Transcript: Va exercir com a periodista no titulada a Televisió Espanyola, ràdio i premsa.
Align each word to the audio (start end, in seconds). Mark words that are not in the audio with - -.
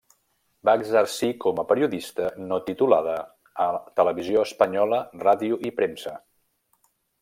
Va 0.69 0.73
exercir 0.79 1.29
com 1.43 1.61
a 1.63 1.65
periodista 1.73 2.31
no 2.47 2.59
titulada 2.71 3.19
a 3.69 3.71
Televisió 4.01 4.49
Espanyola, 4.51 5.05
ràdio 5.29 5.65
i 5.71 5.77
premsa. 5.81 6.21